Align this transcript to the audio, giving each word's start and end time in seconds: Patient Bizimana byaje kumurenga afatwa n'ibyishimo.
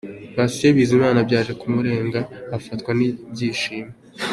Patient 0.35 0.73
Bizimana 0.77 1.19
byaje 1.27 1.51
kumurenga 1.61 2.19
afatwa 2.57 2.91
n'ibyishimo. 2.97 3.91